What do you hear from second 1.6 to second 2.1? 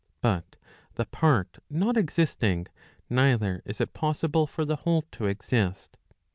not